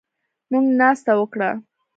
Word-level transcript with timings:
موږ 0.51 0.65
ناسته 0.79 1.11
وکړه 1.19 1.49